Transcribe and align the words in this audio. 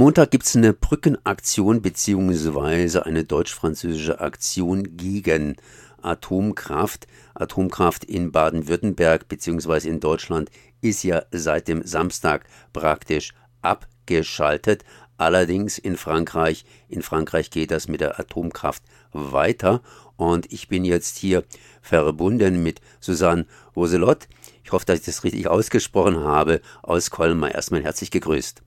Montag 0.00 0.30
gibt 0.30 0.46
es 0.46 0.56
eine 0.56 0.72
Brückenaktion 0.72 1.82
beziehungsweise 1.82 3.04
eine 3.04 3.22
deutsch-französische 3.22 4.18
Aktion 4.18 4.96
gegen 4.96 5.56
Atomkraft. 6.00 7.06
Atomkraft 7.34 8.04
in 8.04 8.32
Baden-Württemberg 8.32 9.28
beziehungsweise 9.28 9.90
in 9.90 10.00
Deutschland 10.00 10.50
ist 10.80 11.02
ja 11.02 11.24
seit 11.32 11.68
dem 11.68 11.82
Samstag 11.86 12.46
praktisch 12.72 13.34
abgeschaltet. 13.60 14.86
Allerdings 15.18 15.76
in 15.76 15.98
Frankreich, 15.98 16.64
in 16.88 17.02
Frankreich 17.02 17.50
geht 17.50 17.70
das 17.70 17.86
mit 17.86 18.00
der 18.00 18.18
Atomkraft 18.18 18.82
weiter 19.12 19.82
und 20.16 20.50
ich 20.50 20.68
bin 20.68 20.86
jetzt 20.86 21.18
hier 21.18 21.44
verbunden 21.82 22.62
mit 22.62 22.80
Susanne 23.00 23.44
Roselot. 23.76 24.28
Ich 24.64 24.72
hoffe, 24.72 24.86
dass 24.86 25.00
ich 25.00 25.04
das 25.04 25.24
richtig 25.24 25.46
ausgesprochen 25.46 26.20
habe, 26.20 26.62
aus 26.82 27.10
Colmar. 27.10 27.54
Erstmal 27.54 27.82
herzlich 27.82 28.10
gegrüßt. 28.10 28.62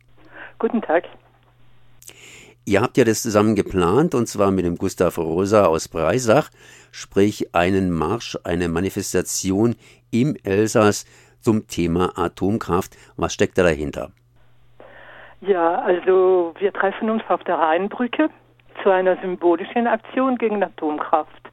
Guten 0.59 0.84
Tag. 0.84 1.05
Ihr 2.66 2.82
habt 2.82 2.96
ja 2.97 3.04
das 3.04 3.21
zusammen 3.21 3.56
geplant 3.56 4.15
und 4.15 4.28
zwar 4.28 4.50
mit 4.50 4.64
dem 4.64 4.78
Gustav 4.78 5.18
Rosa 5.18 5.65
aus 5.65 5.89
Breisach, 5.89 6.50
sprich 6.93 7.54
einen 7.54 7.92
Marsch, 7.92 8.38
eine 8.46 8.69
Manifestation 8.69 9.75
im 10.11 10.38
Elsass 10.46 11.05
zum 11.41 11.68
Thema 11.68 12.18
Atomkraft. 12.18 12.96
Was 13.18 13.33
steckt 13.33 13.57
da 13.57 13.64
dahinter? 13.64 14.11
Ja, 15.41 15.82
also 15.82 16.54
wir 16.57 16.71
treffen 16.71 17.10
uns 17.10 17.21
auf 17.28 17.43
der 17.43 17.55
Rheinbrücke 17.55 18.29
zu 18.82 18.89
einer 18.89 19.18
symbolischen 19.18 19.86
Aktion 19.86 20.38
gegen 20.38 20.64
Atomkraft. 20.64 21.52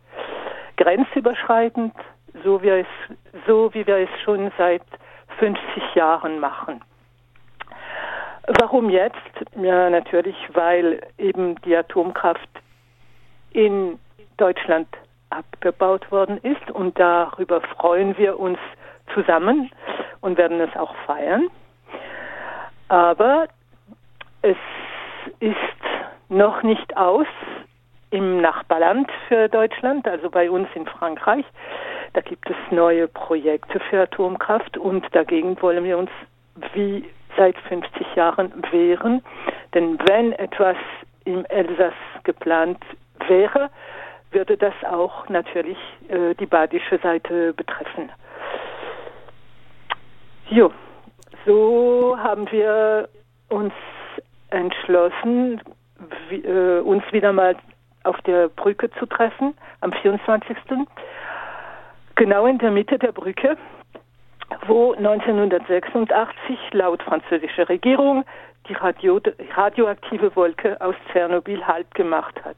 Grenzüberschreitend, 0.77 1.93
so 2.45 2.63
wie, 2.63 2.69
es, 2.69 2.87
so 3.49 3.75
wie 3.75 3.85
wir 3.85 3.97
es 3.97 4.11
schon 4.25 4.53
seit 4.57 4.83
50 5.41 5.97
Jahren 5.97 6.39
machen. 6.39 6.81
Warum 8.47 8.91
jetzt? 8.91 9.17
Ja, 9.57 9.91
natürlich, 9.91 10.37
weil 10.53 11.01
eben 11.19 11.61
die 11.63 11.77
Atomkraft 11.77 12.49
in 13.53 13.99
Deutschland 14.37 14.89
abgebaut 15.31 16.11
worden 16.11 16.39
ist 16.39 16.71
und 16.71 16.99
darüber 16.99 17.61
freuen 17.61 18.17
wir 18.19 18.39
uns 18.39 18.59
zusammen 19.15 19.71
und 20.21 20.39
werden 20.39 20.61
es 20.61 20.75
auch 20.77 20.95
feiern. 21.07 21.49
Aber 22.89 23.47
es 24.43 24.57
ist 25.41 25.57
noch 26.29 26.63
nicht 26.63 26.97
aus 26.97 27.27
im 28.11 28.41
Nachbarland 28.41 29.09
für 29.29 29.49
Deutschland, 29.49 30.07
also 30.09 30.31
bei 30.31 30.51
uns 30.51 30.69
in 30.75 30.87
Frankreich. 30.87 31.45
Da 32.13 32.21
gibt 32.21 32.51
es 32.51 32.57
neue 32.71 33.07
Projekte 33.07 33.79
für 33.89 34.03
Atomkraft 34.03 34.77
und 34.77 35.07
dagegen 35.13 35.61
wollen 35.63 35.85
wir 35.85 35.99
uns 35.99 36.11
wie 36.73 37.05
seit 37.41 37.57
50 37.57 38.15
Jahren 38.17 38.53
wehren. 38.71 39.23
Denn 39.73 39.99
wenn 40.07 40.33
etwas 40.35 40.77
im 41.25 41.47
Elsass 41.47 41.95
geplant 42.25 42.79
wäre, 43.29 43.71
würde 44.31 44.59
das 44.59 44.75
auch 44.85 45.27
natürlich 45.31 45.79
äh, 46.09 46.35
die 46.35 46.45
badische 46.45 46.99
Seite 46.99 47.55
betreffen. 47.55 48.13
Jo, 50.51 50.71
so 51.47 52.15
haben 52.19 52.51
wir 52.53 53.09
uns 53.49 53.73
entschlossen, 54.51 55.63
wie, 56.29 56.45
äh, 56.45 56.81
uns 56.81 57.03
wieder 57.11 57.33
mal 57.33 57.57
auf 58.05 58.21
der 58.23 58.49
Brücke 58.49 58.91
zu 58.99 59.07
treffen 59.07 59.55
am 59.81 59.93
24. 59.95 60.57
Genau 62.17 62.45
in 62.45 62.59
der 62.59 62.71
Mitte 62.71 62.99
der 62.99 63.13
Brücke 63.13 63.57
wo 64.67 64.93
1986 64.95 66.59
laut 66.73 67.03
französischer 67.03 67.69
Regierung 67.69 68.25
die 68.69 68.75
Radio, 68.75 69.21
radioaktive 69.55 70.35
Wolke 70.37 70.81
aus 70.81 70.95
Tschernobyl 71.11 71.67
halt 71.67 71.93
gemacht 71.95 72.35
hat. 72.45 72.57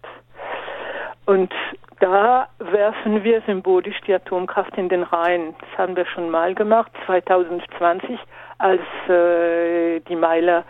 Und 1.26 1.52
da 2.00 2.48
werfen 2.58 3.22
wir 3.22 3.42
symbolisch 3.42 4.00
die 4.06 4.14
Atomkraft 4.14 4.76
in 4.76 4.88
den 4.88 5.04
Rhein. 5.04 5.54
Das 5.60 5.78
haben 5.78 5.94
wir 5.96 6.04
schon 6.06 6.30
mal 6.30 6.54
gemacht, 6.54 6.90
2020, 7.06 8.18
als 8.58 8.80
äh, 9.08 10.00
die 10.00 10.16
Meiler 10.16 10.64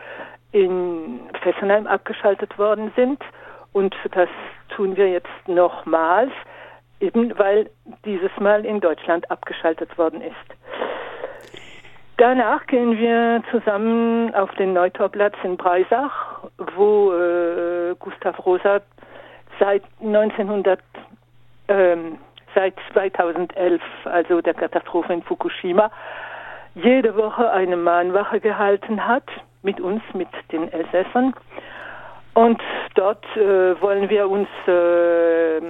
in 0.52 1.20
Fessenheim 1.42 1.86
abgeschaltet 1.86 2.58
worden 2.58 2.92
sind. 2.96 3.22
Und 3.72 3.96
das 4.12 4.28
tun 4.68 4.96
wir 4.96 5.08
jetzt 5.08 5.48
nochmals, 5.48 6.32
eben 7.00 7.36
weil 7.38 7.70
dieses 8.04 8.30
Mal 8.38 8.66
in 8.66 8.80
Deutschland 8.80 9.30
abgeschaltet 9.30 9.96
worden 9.96 10.20
ist. 10.20 10.91
Danach 12.22 12.64
gehen 12.68 12.96
wir 12.98 13.42
zusammen 13.50 14.32
auf 14.32 14.48
den 14.52 14.74
Neutorplatz 14.74 15.34
in 15.42 15.56
Breisach, 15.56 16.44
wo 16.76 17.12
äh, 17.12 17.96
Gustav 17.98 18.38
Rosa 18.46 18.80
seit 19.58 19.82
1900, 20.00 20.78
ähm, 21.66 22.18
seit 22.54 22.74
2011, 22.92 23.82
also 24.04 24.40
der 24.40 24.54
Katastrophe 24.54 25.12
in 25.12 25.24
Fukushima, 25.24 25.90
jede 26.76 27.16
Woche 27.16 27.50
eine 27.50 27.76
Mahnwache 27.76 28.38
gehalten 28.38 29.04
hat 29.04 29.28
mit 29.64 29.80
uns, 29.80 30.00
mit 30.14 30.28
den 30.52 30.72
Elsässern. 30.72 31.34
Und 32.34 32.62
dort 32.94 33.24
äh, 33.34 33.80
wollen 33.80 34.08
wir 34.10 34.30
uns 34.30 34.48
äh, 34.68 35.60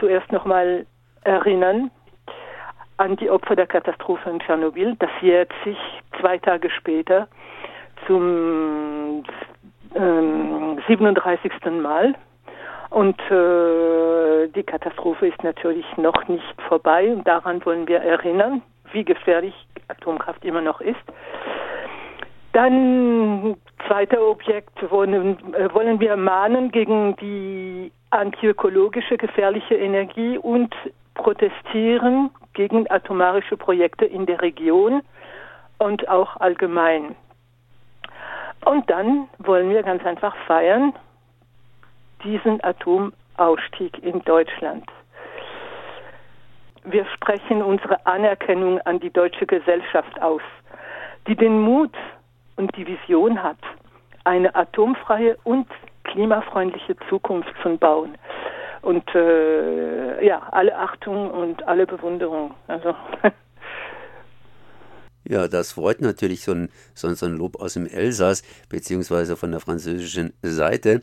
zuerst 0.00 0.32
nochmal 0.32 0.86
erinnern 1.24 1.90
an 2.98 3.16
die 3.16 3.30
Opfer 3.30 3.56
der 3.56 3.66
Katastrophe 3.66 4.28
in 4.28 4.40
Tschernobyl. 4.40 4.96
Das 4.98 5.10
jährt 5.20 5.52
sich 5.64 5.78
zwei 6.20 6.38
Tage 6.38 6.68
später 6.70 7.28
zum 8.06 9.24
ähm, 9.94 10.78
37. 10.86 11.52
Mal. 11.80 12.14
Und 12.90 13.20
äh, 13.30 14.48
die 14.48 14.62
Katastrophe 14.62 15.28
ist 15.28 15.42
natürlich 15.42 15.84
noch 15.96 16.26
nicht 16.28 16.62
vorbei 16.68 17.12
und 17.12 17.26
daran 17.26 17.64
wollen 17.64 17.86
wir 17.86 18.00
erinnern, 18.00 18.62
wie 18.92 19.04
gefährlich 19.04 19.54
Atomkraft 19.88 20.44
immer 20.44 20.62
noch 20.62 20.80
ist. 20.80 20.96
Dann 22.52 23.56
zweiter 23.86 24.26
Objekt 24.26 24.90
wollen, 24.90 25.54
äh, 25.54 25.72
wollen 25.74 26.00
wir 26.00 26.16
mahnen 26.16 26.70
gegen 26.72 27.14
die 27.16 27.92
antiökologische 28.10 29.18
gefährliche 29.18 29.74
Energie 29.74 30.38
und 30.38 30.74
protestieren 31.14 32.30
gegen 32.58 32.90
atomarische 32.90 33.56
Projekte 33.56 34.04
in 34.04 34.26
der 34.26 34.42
Region 34.42 35.02
und 35.78 36.08
auch 36.08 36.36
allgemein. 36.38 37.14
Und 38.64 38.90
dann 38.90 39.28
wollen 39.38 39.70
wir 39.70 39.84
ganz 39.84 40.04
einfach 40.04 40.34
feiern 40.48 40.92
diesen 42.24 42.60
Atomausstieg 42.64 44.02
in 44.02 44.24
Deutschland. 44.24 44.84
Wir 46.82 47.06
sprechen 47.14 47.62
unsere 47.62 48.04
Anerkennung 48.04 48.80
an 48.80 48.98
die 48.98 49.10
deutsche 49.10 49.46
Gesellschaft 49.46 50.20
aus, 50.20 50.42
die 51.28 51.36
den 51.36 51.60
Mut 51.60 51.94
und 52.56 52.76
die 52.76 52.88
Vision 52.88 53.40
hat, 53.40 53.62
eine 54.24 54.52
atomfreie 54.56 55.36
und 55.44 55.68
klimafreundliche 56.02 56.96
Zukunft 57.08 57.54
zu 57.62 57.76
bauen. 57.76 58.18
Und 58.82 59.04
äh, 59.14 60.24
ja, 60.24 60.48
alle 60.50 60.76
Achtung 60.76 61.30
und 61.30 61.66
alle 61.66 61.86
Bewunderung. 61.86 62.54
Also. 62.66 62.94
Ja, 65.24 65.46
das 65.46 65.72
freut 65.72 66.00
natürlich 66.00 66.42
so 66.42 66.52
ein, 66.52 66.70
so, 66.94 67.08
ein 67.08 67.36
Lob 67.36 67.60
aus 67.60 67.74
dem 67.74 67.86
Elsass, 67.86 68.42
beziehungsweise 68.70 69.36
von 69.36 69.50
der 69.50 69.60
französischen 69.60 70.32
Seite. 70.40 71.02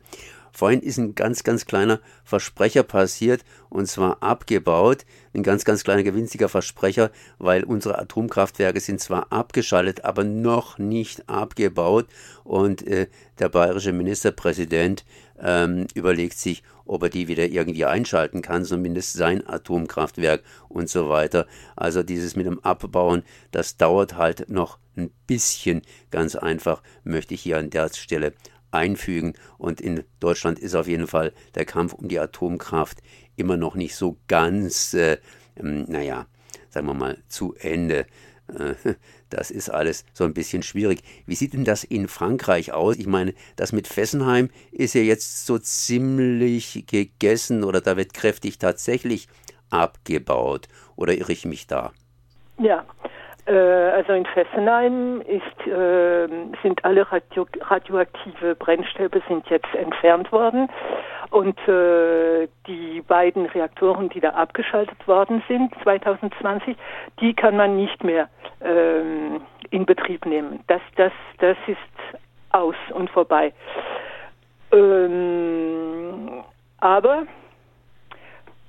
Vorhin 0.56 0.80
ist 0.80 0.98
ein 0.98 1.16
ganz, 1.16 1.44
ganz 1.44 1.66
kleiner 1.66 2.00
Versprecher 2.24 2.84
passiert 2.84 3.44
und 3.70 3.88
zwar 3.88 4.24
abgebaut. 4.24 5.06
Ein 5.34 5.44
ganz, 5.44 5.66
ganz 5.66 5.84
kleiner 5.84 6.02
gewinziger 6.02 6.48
Versprecher, 6.48 7.12
weil 7.40 7.66
unsere 7.66 8.00
Atomkraftwerke 8.00 8.80
sind 8.80 9.02
zwar 9.02 9.34
abgeschaltet, 9.34 10.06
aber 10.06 10.24
noch 10.24 10.78
nicht 10.78 11.28
abgebaut. 11.28 12.08
Und 12.46 12.88
äh, 12.88 13.08
der 13.38 13.50
bayerische 13.50 13.92
Ministerpräsident 13.92 15.04
ähm, 15.40 15.88
überlegt 15.94 16.38
sich, 16.38 16.64
ob 16.86 17.04
er 17.04 17.10
die 17.10 17.28
wieder 17.28 17.46
irgendwie 17.46 17.86
einschalten 17.86 18.42
kann, 18.42 18.64
zumindest 18.64 19.14
sein 19.14 19.46
Atomkraftwerk 19.46 20.44
und 20.70 20.90
so 20.90 21.10
weiter. 21.10 21.48
Also 21.76 22.04
dieses 22.04 22.36
mit 22.36 22.46
dem 22.46 22.60
Abbauen, 22.64 23.24
das 23.52 23.78
dauert 23.78 24.16
halt 24.16 24.50
noch 24.50 24.78
ein 24.96 25.12
bisschen. 25.28 25.82
Ganz 26.12 26.36
einfach 26.36 26.82
möchte 27.04 27.34
ich 27.34 27.42
hier 27.42 27.58
an 27.58 27.70
der 27.70 27.90
Stelle 27.94 28.34
einfügen. 28.72 29.34
Und 29.58 29.82
in 29.82 30.04
Deutschland 30.20 30.60
ist 30.60 30.76
auf 30.76 30.88
jeden 30.88 31.08
Fall 31.08 31.34
der 31.56 31.66
Kampf 31.66 31.94
um 31.94 32.08
die 32.08 32.20
Atomkraft 32.20 33.02
immer 33.36 33.58
noch 33.58 33.76
nicht 33.76 33.96
so 33.96 34.18
ganz, 34.28 34.94
äh, 34.94 35.18
ähm, 35.58 35.86
naja, 35.88 36.28
sagen 36.70 36.88
wir 36.88 36.94
mal, 36.94 37.18
zu 37.28 37.56
Ende. 37.56 38.06
Das 39.30 39.52
ist 39.52 39.70
alles 39.70 40.06
so 40.14 40.24
ein 40.24 40.34
bisschen 40.34 40.64
schwierig. 40.64 41.02
Wie 41.26 41.36
sieht 41.36 41.54
denn 41.54 41.66
das 41.66 41.84
in 41.84 42.08
Frankreich 42.08 42.74
aus? 42.74 42.96
Ich 42.96 43.08
meine, 43.08 43.34
das 43.56 43.72
mit 43.72 43.88
Fessenheim 43.88 44.50
ist 44.72 44.94
ja 44.94 45.02
jetzt 45.02 45.46
so 45.46 45.58
ziemlich 45.58 46.86
gegessen 46.88 47.64
oder 47.64 47.82
da 47.82 47.98
wird 47.98 48.14
kräftig 48.14 48.60
tatsächlich 48.60 49.28
abgebaut. 49.70 50.68
Oder 50.96 51.18
irre 51.18 51.34
ich 51.34 51.46
mich 51.46 51.68
da? 51.68 51.92
Ja, 52.58 52.86
also 53.52 54.14
in 54.14 54.26
Fessenheim 54.26 55.22
ist, 55.22 55.68
äh, 55.68 56.28
sind 56.64 56.84
alle 56.84 57.12
radio 57.12 57.46
radioaktive 57.62 58.56
Brennstäbe 58.56 59.22
sind 59.28 59.48
jetzt 59.50 59.74
entfernt 59.76 60.32
worden 60.32 60.68
und 61.30 61.58
äh, 61.68 62.48
die 62.68 63.02
beiden 63.02 63.46
Reaktoren, 63.48 64.10
die 64.10 64.20
da 64.20 64.30
abgeschaltet 64.30 65.08
worden 65.08 65.44
sind 65.48 65.74
2020, 65.84 66.76
die 67.20 67.34
kann 67.34 67.56
man 67.56 67.76
nicht 67.76 68.04
mehr 68.04 68.30
ähm, 68.62 69.42
in 69.70 69.86
Betrieb 69.86 70.26
nehmen. 70.26 70.64
Das, 70.68 70.82
das, 70.96 71.12
das 71.40 71.58
ist 71.68 71.78
aus 72.52 72.76
und 72.94 73.10
vorbei. 73.10 73.54
Ähm, 74.72 76.44
aber 76.80 77.24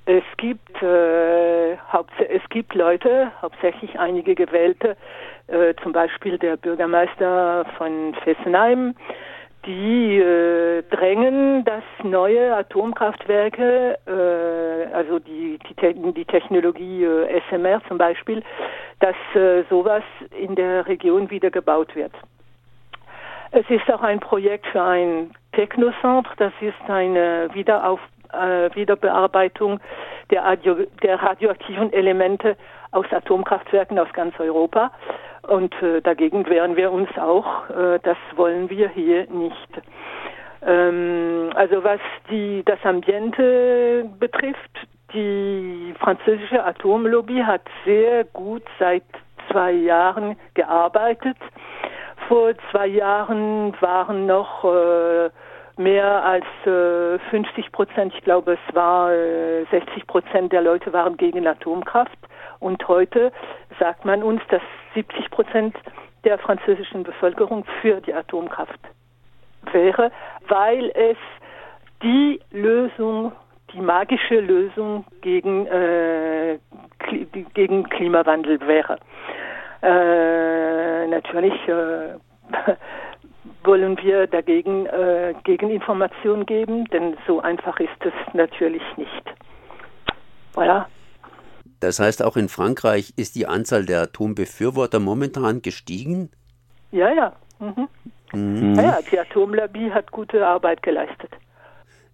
es 0.07 0.23
gibt, 0.37 0.81
äh, 0.81 1.73
es 1.73 2.49
gibt 2.49 2.73
Leute, 2.73 3.29
hauptsächlich 3.41 3.99
einige 3.99 4.35
Gewählte, 4.35 4.95
äh, 5.47 5.73
zum 5.83 5.91
Beispiel 5.91 6.37
der 6.37 6.55
Bürgermeister 6.55 7.65
von 7.77 8.15
Fessenheim, 8.23 8.95
die 9.65 10.17
äh, 10.17 10.83
drängen, 10.83 11.65
dass 11.65 11.83
neue 12.03 12.55
Atomkraftwerke, 12.55 13.99
äh, 14.07 14.93
also 14.93 15.19
die, 15.19 15.59
die, 15.69 16.13
die 16.13 16.25
Technologie 16.25 17.03
äh, 17.03 17.41
SMR 17.49 17.81
zum 17.89 17.97
Beispiel, 17.97 18.43
dass 19.01 19.15
äh, 19.35 19.63
sowas 19.69 20.03
in 20.39 20.55
der 20.55 20.87
Region 20.87 21.29
wieder 21.29 21.51
gebaut 21.51 21.93
wird. 21.97 22.13
Es 23.51 23.69
ist 23.69 23.91
auch 23.91 24.01
ein 24.01 24.21
Projekt 24.21 24.67
für 24.67 24.81
ein 24.81 25.31
Technocentre, 25.51 26.33
das 26.37 26.53
ist 26.61 26.89
eine 26.89 27.49
Wiederauf 27.53 27.99
äh, 28.33 28.73
Wiederbearbeitung 28.75 29.79
der, 30.31 30.43
Radio, 30.43 30.75
der 31.03 31.21
radioaktiven 31.21 31.93
Elemente 31.93 32.57
aus 32.91 33.05
Atomkraftwerken 33.11 33.99
aus 33.99 34.11
ganz 34.13 34.39
Europa. 34.39 34.91
Und 35.47 35.73
äh, 35.81 36.01
dagegen 36.01 36.47
wehren 36.49 36.75
wir 36.75 36.91
uns 36.91 37.09
auch. 37.17 37.69
Äh, 37.69 37.99
das 38.03 38.17
wollen 38.35 38.69
wir 38.69 38.89
hier 38.89 39.27
nicht. 39.29 39.69
Ähm, 40.65 41.51
also 41.55 41.83
was 41.83 41.99
die, 42.29 42.63
das 42.65 42.79
Ambiente 42.83 44.09
betrifft, 44.19 44.87
die 45.13 45.93
französische 45.99 46.63
Atomlobby 46.63 47.41
hat 47.45 47.61
sehr 47.85 48.25
gut 48.25 48.63
seit 48.77 49.03
zwei 49.49 49.71
Jahren 49.71 50.35
gearbeitet. 50.53 51.37
Vor 52.27 52.51
zwei 52.71 52.87
Jahren 52.87 53.73
waren 53.79 54.25
noch 54.25 54.65
äh, 54.65 55.29
mehr 55.77 56.23
als 56.23 56.45
äh, 56.65 57.19
50 57.29 57.71
Prozent, 57.71 58.13
ich 58.15 58.23
glaube 58.23 58.53
es 58.53 58.75
war 58.75 59.11
äh, 59.11 59.65
60 59.71 60.07
Prozent 60.07 60.51
der 60.51 60.61
Leute 60.61 60.91
waren 60.93 61.17
gegen 61.17 61.47
Atomkraft 61.47 62.17
und 62.59 62.87
heute 62.87 63.31
sagt 63.79 64.05
man 64.05 64.23
uns, 64.23 64.41
dass 64.49 64.61
70 64.95 65.29
Prozent 65.29 65.75
der 66.23 66.37
französischen 66.39 67.03
Bevölkerung 67.03 67.65
für 67.81 68.01
die 68.01 68.13
Atomkraft 68.13 68.79
wäre, 69.71 70.11
weil 70.47 70.91
es 70.95 71.17
die 72.03 72.39
Lösung, 72.51 73.31
die 73.73 73.81
magische 73.81 74.39
Lösung 74.39 75.05
gegen, 75.21 75.67
äh, 75.67 76.57
gegen 77.53 77.89
Klimawandel 77.89 78.59
wäre. 78.61 78.97
Äh, 79.81 81.07
natürlich 81.07 81.53
äh, 81.67 82.17
wollen 83.63 83.97
wir 84.01 84.27
dagegen 84.27 84.85
äh, 84.85 85.33
Gegeninformationen 85.43 86.45
geben, 86.45 86.85
denn 86.85 87.17
so 87.25 87.41
einfach 87.41 87.79
ist 87.79 87.89
es 88.01 88.13
natürlich 88.33 88.83
nicht. 88.97 89.23
Voilà. 90.53 90.85
Das 91.79 91.99
heißt, 91.99 92.23
auch 92.23 92.37
in 92.37 92.49
Frankreich 92.49 93.13
ist 93.17 93.35
die 93.35 93.45
Anzahl 93.45 93.85
der 93.85 94.01
Atombefürworter 94.01 94.99
momentan 94.99 95.61
gestiegen? 95.61 96.31
Ja, 96.91 97.13
ja. 97.13 97.33
Mhm. 97.59 97.87
Mhm. 98.33 98.75
Ja, 98.75 98.99
die 99.09 99.19
Atomlobby 99.19 99.89
hat 99.93 100.11
gute 100.11 100.45
Arbeit 100.45 100.81
geleistet. 100.81 101.31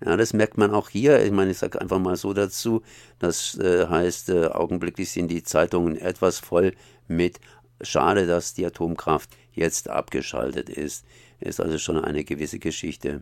Ja, 0.05 0.17
das 0.17 0.33
merkt 0.33 0.57
man 0.57 0.71
auch 0.71 0.89
hier. 0.89 1.23
Ich 1.23 1.31
meine, 1.31 1.51
ich 1.51 1.59
sage 1.59 1.79
einfach 1.79 1.99
mal 1.99 2.17
so 2.17 2.33
dazu. 2.33 2.81
Das 3.19 3.57
äh, 3.57 3.87
heißt, 3.87 4.29
äh, 4.29 4.47
augenblicklich 4.47 5.11
sind 5.11 5.29
die 5.29 5.43
Zeitungen 5.43 5.95
etwas 5.97 6.39
voll 6.39 6.73
mit 7.07 7.39
Schade, 7.81 8.27
dass 8.27 8.53
die 8.53 8.65
Atomkraft 8.65 9.29
jetzt 9.53 9.89
abgeschaltet 9.89 10.69
ist 10.69 11.05
ist 11.39 11.59
also 11.59 11.77
schon 11.77 12.03
eine 12.03 12.23
gewisse 12.23 12.59
Geschichte. 12.59 13.19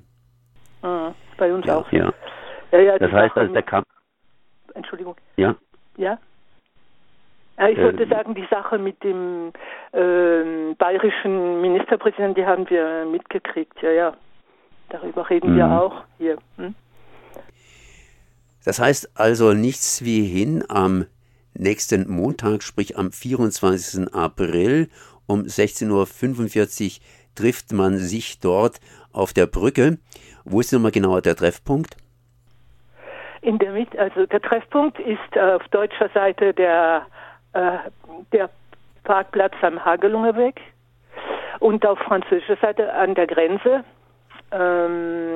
Ah, 0.81 1.13
bei 1.37 1.53
uns 1.53 1.65
ja. 1.65 1.77
auch. 1.77 1.91
Ja. 1.91 2.13
ja, 2.71 2.79
ja 2.79 2.99
das 2.99 3.11
heißt, 3.11 3.35
also 3.35 3.53
der 3.53 3.63
Kampf. 3.63 3.87
Entschuldigung. 4.73 5.15
Ja. 5.37 5.55
Ja. 5.97 6.19
Ich 7.69 7.77
wollte 7.77 8.03
ähm, 8.03 8.09
sagen, 8.09 8.35
die 8.35 8.47
Sache 8.49 8.79
mit 8.79 9.03
dem 9.03 9.51
äh, 9.91 10.73
bayerischen 10.77 11.61
Ministerpräsidenten, 11.61 12.35
die 12.35 12.45
haben 12.45 12.67
wir 12.69 13.05
mitgekriegt. 13.05 13.81
Ja, 13.81 13.91
ja. 13.91 14.17
Darüber 14.89 15.29
reden 15.29 15.55
wir 15.55 15.67
mhm. 15.67 15.73
auch 15.73 16.03
hier. 16.17 16.37
Hm? 16.57 16.73
Das 18.65 18.79
heißt 18.79 19.11
also 19.15 19.53
nichts 19.53 20.03
wie 20.03 20.23
hin 20.23 20.63
am 20.69 21.05
nächsten 21.53 22.09
Montag, 22.09 22.63
sprich 22.63 22.97
am 22.97 23.11
24. 23.11 24.13
April 24.13 24.89
um 25.31 25.43
16.45 25.43 25.89
Uhr 25.91 27.05
trifft 27.35 27.71
man 27.71 27.97
sich 27.97 28.39
dort 28.39 28.79
auf 29.13 29.33
der 29.33 29.45
Brücke. 29.45 29.97
Wo 30.43 30.59
ist 30.59 30.73
nochmal 30.73 30.91
genauer 30.91 31.21
der 31.21 31.35
Treffpunkt? 31.35 31.95
In 33.41 33.57
der 33.57 33.71
Mitte, 33.71 33.97
also 33.97 34.25
der 34.25 34.41
Treffpunkt 34.41 34.99
ist 34.99 35.37
auf 35.37 35.67
deutscher 35.69 36.09
Seite 36.13 36.53
der, 36.53 37.05
äh, 37.53 37.77
der 38.31 38.49
Parkplatz 39.03 39.53
am 39.61 39.83
Hagelungerweg 39.83 40.61
und 41.59 41.85
auf 41.85 41.97
französischer 41.99 42.57
Seite 42.61 42.93
an 42.93 43.15
der 43.15 43.27
Grenze. 43.27 43.83
Ähm, 44.51 45.30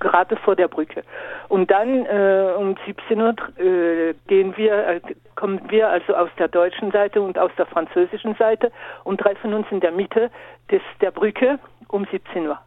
gerade 0.00 0.36
vor 0.36 0.56
der 0.56 0.68
Brücke. 0.68 1.02
Und 1.48 1.70
dann 1.70 2.06
äh, 2.06 2.54
um 2.56 2.76
17 2.86 3.20
Uhr 3.20 3.34
äh, 3.58 4.14
gehen 4.26 4.56
wir, 4.56 4.86
äh, 4.86 5.00
kommen 5.34 5.60
wir 5.70 5.88
also 5.88 6.14
aus 6.14 6.30
der 6.38 6.48
deutschen 6.48 6.90
Seite 6.90 7.20
und 7.20 7.38
aus 7.38 7.50
der 7.56 7.66
französischen 7.66 8.34
Seite 8.36 8.70
und 9.04 9.20
treffen 9.20 9.54
uns 9.54 9.66
in 9.70 9.80
der 9.80 9.92
Mitte 9.92 10.30
des, 10.70 10.82
der 11.00 11.10
Brücke 11.10 11.58
um 11.88 12.06
17 12.10 12.46
Uhr. 12.46 12.58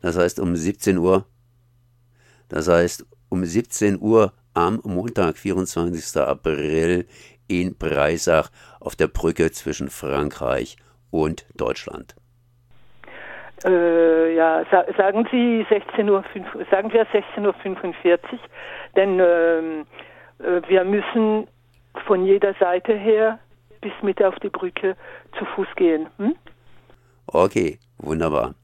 Das 0.00 0.16
heißt 0.18 0.40
um 0.40 0.54
17 0.54 0.98
Uhr. 0.98 1.24
Das 2.48 2.68
heißt 2.68 3.06
um 3.28 3.44
17 3.44 3.98
Uhr 4.00 4.32
am 4.54 4.80
Montag, 4.84 5.36
24. 5.36 6.20
April 6.22 7.06
in 7.46 7.76
Breisach 7.76 8.50
auf 8.80 8.96
der 8.96 9.08
Brücke 9.08 9.50
zwischen 9.50 9.88
Frankreich 9.88 10.76
und 11.10 11.46
Deutschland. 11.56 12.14
Äh, 13.64 14.34
ja, 14.36 14.64
sa 14.70 14.84
sagen 14.96 15.26
Sie 15.30 15.66
16 15.68 16.08
Uhr, 16.08 16.24
sagen 16.70 16.92
wir 16.92 17.06
16.45 17.06 18.04
Uhr, 18.12 18.18
denn 18.94 19.20
ähm, 19.20 19.86
äh, 20.38 20.62
wir 20.68 20.84
müssen 20.84 21.48
von 22.06 22.24
jeder 22.24 22.54
Seite 22.54 22.94
her 22.94 23.38
bis 23.80 23.92
mit 24.02 24.22
auf 24.22 24.36
die 24.36 24.48
Brücke 24.48 24.96
zu 25.38 25.44
Fuß 25.44 25.68
gehen. 25.76 26.06
Hm? 26.18 26.36
Okay, 27.26 27.78
wunderbar. 27.98 28.54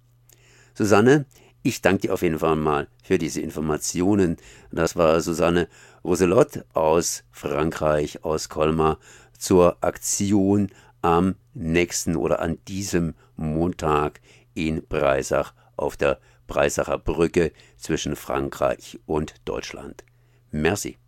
Susanne, 0.75 1.26
ich 1.62 1.83
danke 1.83 2.02
dir 2.02 2.14
auf 2.14 2.23
jeden 2.23 2.38
Fall 2.38 2.57
mal 2.57 2.88
für 3.02 3.19
diese 3.19 3.40
Informationen. 3.40 4.37
Das 4.71 4.97
war 4.97 5.21
Susanne 5.21 5.69
Roselot 6.04 6.64
aus 6.75 7.25
Frankreich, 7.33 8.25
aus 8.25 8.49
Colmar, 8.49 8.99
zur 9.38 9.76
Aktion 9.80 10.71
am 11.02 11.37
nächsten 11.52 12.16
oder 12.16 12.40
an 12.40 12.59
diesem 12.66 13.14
Montag 13.37 14.21
in 14.54 14.87
Breisach 14.87 15.52
auf 15.76 15.96
der 15.96 16.18
Breisacher 16.46 16.99
Brücke 16.99 17.52
zwischen 17.76 18.16
Frankreich 18.16 18.99
und 19.06 19.34
Deutschland. 19.44 20.04
Merci. 20.50 20.99